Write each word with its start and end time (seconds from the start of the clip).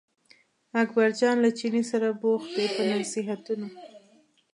اکبرجان 0.81 1.35
له 1.43 1.49
چیني 1.57 1.83
سره 1.91 2.07
بوخت 2.21 2.49
دی 2.57 2.65
په 2.75 2.81
نصیحتونو. 2.91 3.67